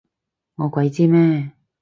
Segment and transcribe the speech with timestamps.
[0.55, 1.51] 我鬼知咩？